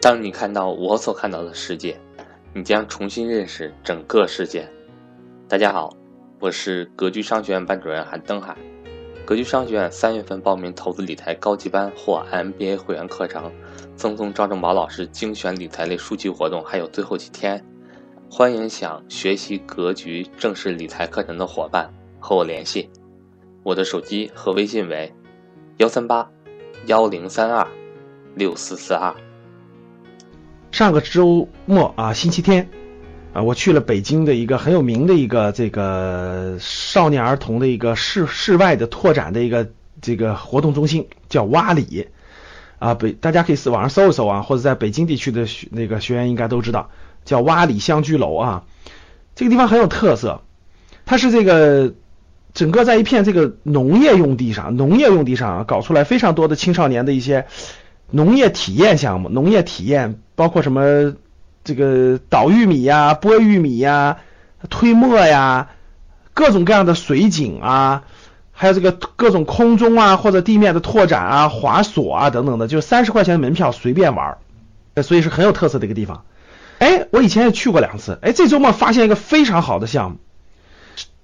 [0.00, 1.98] 当你看到我所看到的世界，
[2.54, 4.68] 你将重新认识整个世界。
[5.48, 5.92] 大家好，
[6.38, 8.56] 我是格局商学院班主任韩登海。
[9.24, 13.52] 格局商学院三月份报名投资理财高级班或 MBA 会员课程，
[13.96, 17.60] 赠送赵正宝老师精选理财类书籍活动还有最后几天，
[18.30, 22.88] 欢迎想学习格局正式理财课程的伙伴和我联系。
[23.64, 25.12] 我的手机和微信为
[25.78, 26.30] 幺三八
[26.86, 27.66] 幺零三二
[28.36, 29.12] 六四四二。
[30.78, 32.68] 上个周末啊，星期天
[33.32, 42.06] 啊，我去了北京的一个很有名的一个这个少年儿童的一个室室外的拓展的一个这个活动中心，叫洼里
[42.78, 42.94] 啊。
[42.94, 46.90] 北大家可以网上搜一搜啊，或者在北京地区的学那个学员应该都知道，
[47.24, 48.62] 叫洼里乡居楼啊。
[49.34, 50.42] 这个地方很有特色，
[51.04, 51.92] 它是这个
[52.54, 57.46] 整个在一片这个农业用地上，农业用地上，搞出来非常多的青少年的一些。
[58.10, 61.14] 农业体验项目，农业体验包括什么？
[61.64, 64.16] 这个捣玉米呀，剥玉米呀，
[64.70, 65.68] 推磨呀，
[66.32, 68.04] 各种各样的水井啊，
[68.52, 74.38] 还有这个各种空中啊或者地面的拓展啊，滑索啊等等的，就三十块钱的门票随便玩，
[75.02, 76.24] 所以是很有特色的一个地方。
[76.78, 80.16] 哎，我以前也去过两次，哎，这周末发现一个非常好的项目，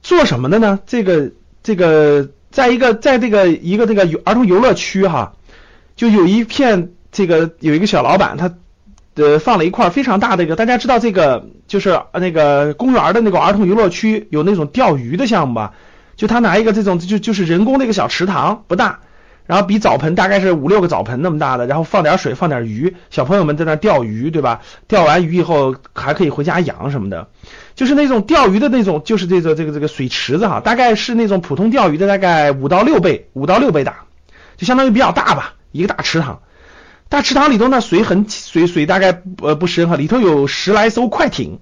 [0.03, 0.78] 做什么的呢？
[0.84, 1.31] 这个
[1.62, 5.33] 这个，在一个在这个一个这个儿童游乐区哈。
[5.97, 8.55] 就有一片这个有一个小老板，他
[9.14, 15.72] 呃放了一块非常大的一个，大家知道这个就是那个公园的那个儿童游乐区有那种钓鱼的项目吧？
[16.17, 19.00] 就他拿一个这种就就是人工的一个小池塘，不大，
[19.47, 24.61] 然后比澡盆大概是五六个澡盆那么大的，然后放点水放点鱼，小朋友们在那钓鱼，对吧？
[24.87, 27.28] 钓完鱼以后还可以回家养什么的，
[27.75, 34.05] 就是那种钓鱼的那种，就是这个这个这个水池子哈，大概是那种普通钓鱼的大概五到六倍，五到六倍大，
[34.56, 35.55] 就相当于比较大吧。
[35.75, 36.41] 一个大池塘，
[37.08, 41.58] 大池塘里头呢水很水水大概呃不深哈，里头有十来艘快艇，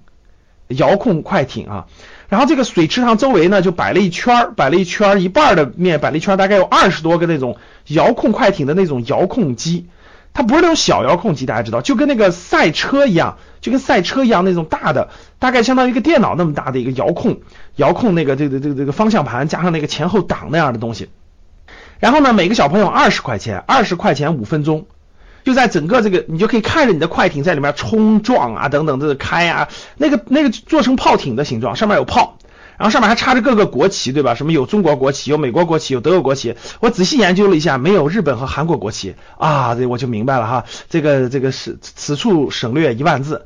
[0.67, 1.87] 遥控快艇啊。
[2.29, 7.57] 然后这个水池塘周围呢就摆了一圈摆了一圈一半的面摆了一圈，大概有二十多个那种
[7.87, 9.87] 遥控快艇的那种遥控机。
[10.35, 15.09] 它不是那种小遥控机，大家知道，就跟那个赛车一样，就跟赛车一样那种大的，
[15.39, 17.41] 大概相当于一个电脑那么大的一个遥控
[17.77, 21.09] 遥控那个这个这个这个方向盘加上那个前后挡那样的东西。
[21.99, 24.85] 然后呢，每个小朋友二十块钱，二十块钱五分钟，
[25.43, 32.37] 就在整个这个，你就可以看着你的快艇在里面冲撞啊，等等这个开啊，那个那个做成炮艇的形状，上面有炮，
[32.77, 34.35] 然后上面还插着各个国旗，对吧？
[34.35, 36.55] 什么有中国国旗，有美国国旗，有德国国旗。
[36.81, 43.45] 我仔细研究了一下，没有日本和韩国国旗啊，这我就明白了哈，这个这个是此处省略一万字。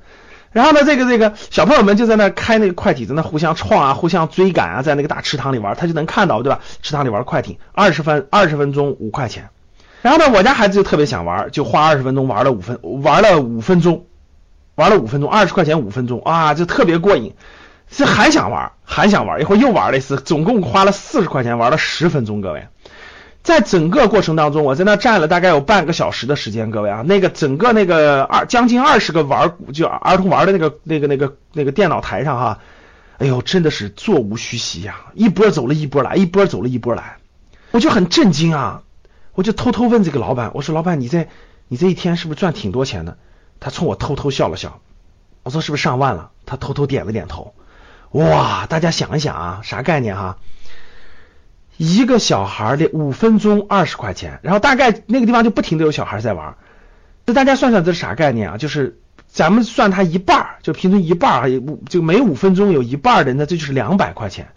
[0.57, 6.61] 然后呢，这个这个小朋友们就在那开那个快艇，在那互相撞啊，互相追赶啊，在那个大池塘里玩，他就能看到，对吧？
[6.81, 9.49] 池塘里玩快艇，二十分二十分钟五块钱。
[10.01, 14.07] 然后呢，我家孩子就特别想玩，就花二十分钟玩了五分，玩了五分钟，
[14.73, 17.35] 玩了五分钟，二十块钱五分钟啊，就特别过瘾，
[17.91, 22.65] 是还想玩，还想玩，一会儿又玩了一次，总共花了四十块钱，玩了十分钟，各位。
[23.47, 32.59] 在整个过程当中，我在那站了大概有半个小时的时间，各位啊，那个整个那个二将近二十个玩儿就儿童玩的那个那个那个那个电脑台上哈，
[33.19, 37.19] 哎呦，真的是座无虚席呀，一波走了一波来，一波走了一波来，
[37.71, 38.81] 我就很震惊啊，
[39.33, 41.29] 我就偷偷问这个老板，我说老板，你这
[41.69, 43.17] 你这一天是不是赚挺多钱的？
[43.61, 44.81] 他冲我偷偷笑了笑，
[45.43, 46.31] 我说是不是上万了？
[46.45, 47.53] 他偷偷点了点头，
[48.11, 50.35] 哇，大家想一想啊，啥概念哈？
[51.77, 56.55] 一个小孩的五分钟二十块钱，然后大概那个地方就不停的有小孩在玩，
[57.25, 58.57] 这大家算算这是啥概念啊？
[58.57, 61.45] 就是咱们算他一半儿，就平均一半啊，
[61.87, 64.47] 就每五分钟有一半的，那这就是两百块钱。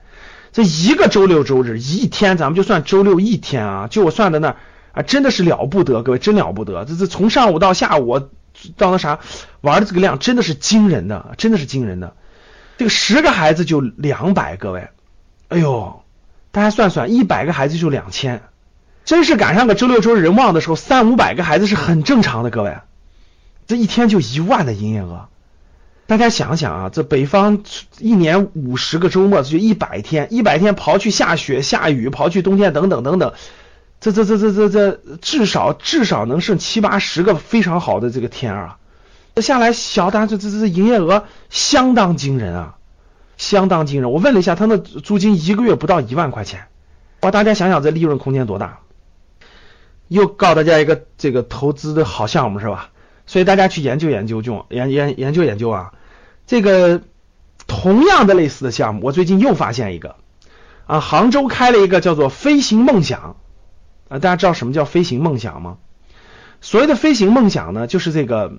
[0.52, 4.56] 这一个周六周日一天，咱们就算周六一天啊，就我算的那
[4.92, 6.86] 啊，真的是了不得，各位真了不得。
[6.86, 8.18] 这这从上午到下午
[8.78, 9.18] 到那啥
[9.60, 12.14] 玩的这个量真的是惊人的，真的是惊人的。
[12.78, 14.88] 这个十个孩子就两百，各位，
[15.48, 15.99] 哎呦。
[16.52, 18.42] 大家算算，一百个孩子就两千，
[19.04, 22.50] 真是赶上个周六周日人旺的时候，三五百个孩子是很正常的。
[22.50, 22.78] 各位，
[23.68, 25.28] 这一天就一万的营业额，
[26.08, 27.62] 大家想想啊，这北方
[27.98, 33.32] 一年五十个周末，就一百天，一百天刨去下雪下雨，刨去冬天等等等等，
[34.00, 38.78] 这这这这这这至少至少能剩七八十个非常好的这个天啊，
[39.36, 42.74] 这下来小单这这这营业额相当惊人啊。
[43.40, 46.66] 相当惊人，我问了一下，他那租金一个月不到一万块钱，
[47.22, 47.30] 哇！
[47.30, 48.80] 大家想想这利润空间多大？
[50.08, 52.90] 又告大家一个这个投资的好项目是吧？
[53.26, 55.94] 所以大家去研究研究，就研研研究研究啊。
[56.46, 57.00] 这个
[57.66, 60.16] 同样的类似的项目，我最近又发现一个
[60.84, 63.36] 啊，杭州开了一个叫做“飞行梦想”
[64.10, 65.78] 啊，大家知道什么叫飞行梦想吗？
[66.60, 68.58] 所谓的飞行梦想呢，就是这个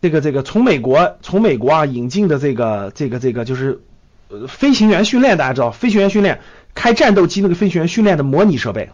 [0.00, 3.82] 这个这个从美国从美国啊引进的这个这个这个就是
[4.30, 6.40] 呃飞行员训练，大家知道飞行员训练
[6.74, 8.90] 开战斗机那个飞行员训练的模拟设备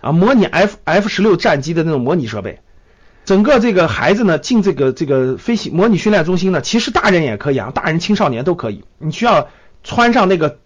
[0.00, 2.60] 啊，模拟 F F 十六战机的那种模拟设备。
[3.24, 8.84] 整个这个孩子呢进这个这个飞行模拟训练中心呢，其实大人也可以啊，大人青少年都可以。
[8.98, 9.48] 你需要
[9.82, 10.58] 穿上那个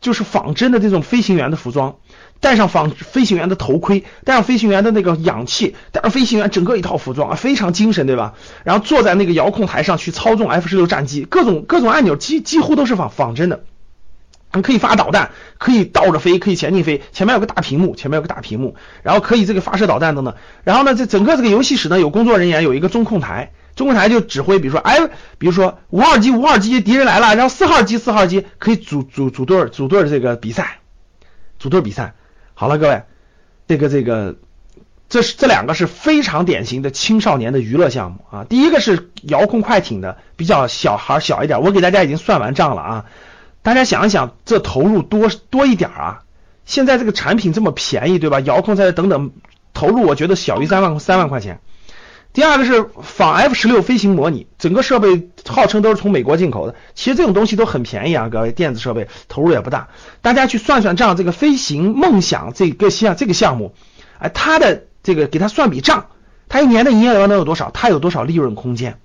[0.00, 1.96] 就是仿真的这种飞行员的服装，
[2.42, 8.34] 戴上仿飞行员的头盔，戴上飞行员的那个氧气，戴上飞行员整个一套服装啊，非常精神，对吧？
[8.64, 13.64] 然后坐在那个遥控台上去操纵 F 十六战机，各种各种按钮几几乎都是仿仿真的。
[14.62, 20.34] 可以发导弹，可以倒着飞，可以前进飞，前面有个大屏幕，前面有个大屏幕，然后可以这个发射导弹等等。
[20.64, 24.98] 然后呢，这整个这个游戏室呢，有工作人员，有一个中控台，中控台就指挥，比如说，哎，
[25.38, 30.80] 比如说五号机，五号机敌人来了，然后四号机，四号机可以组组组队组队这个比赛，
[31.58, 32.14] 组队比赛。
[32.54, 33.02] 好了，各位，
[33.66, 34.36] 这个这个，
[35.08, 38.44] 这是这两个是非常典型的青少年的娱乐项目啊。
[38.44, 43.04] 第一个是遥控快艇的，比较小孩小一点，我给大家已经算完账了啊。
[43.62, 46.22] 大家想一想，这投入多多一点啊？
[46.64, 48.40] 现在这个产品这么便宜，对吧？
[48.40, 49.32] 遥控车等等，
[49.72, 51.60] 投入我觉得小于三万三万块钱。
[52.32, 56.74] 第二个是仿 F 十六飞行模拟，整个设备号称都是从美国进口的。
[56.94, 59.88] 其实这种东西都很便宜啊，各位，电子设备投入也不大。
[60.22, 63.74] 大家去算算账，这个飞行梦想这个项这个项目，
[64.18, 66.06] 哎，它的这个给它算笔账，
[66.48, 67.70] 它一年的营业额能有多少？
[67.70, 68.98] 它有多少利润空间？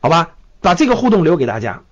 [0.00, 0.30] 好吧，
[0.60, 1.82] 把这个互动留给大家。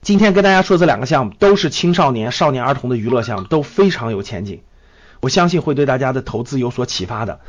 [0.00, 4.62] 今天跟大家说这两个项目都是青少年、少年儿童的娱乐项目，都非常有前景，
[5.20, 7.40] 我相信会对大家的投资有所启发的。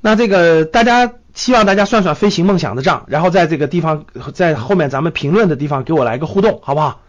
[0.00, 7.00] 那这个大家希望大家算算飞行梦想的账，然后在这个地方在后面咱们评论的地方给我来个互动，好不好？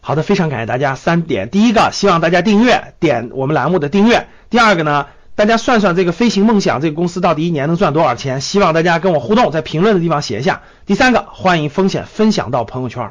[0.00, 0.94] 好的，非常感谢大家。
[0.94, 4.28] 三点，第一个希望大家订阅，点我们栏目的订阅。
[4.50, 8.40] 第二个呢，大家算算这个飞行梦想这个公司到底一年能赚多少钱？
[8.40, 10.62] 希望大家跟我互动，在评论的地方写一下。
[10.86, 13.10] 第三个，欢迎风险分享到朋友圈。